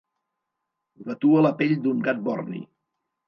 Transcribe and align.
Vatua 1.09 1.43
la 1.47 1.51
pell 1.59 1.75
d'un 1.83 2.01
gat 2.09 2.25
borni! 2.31 2.63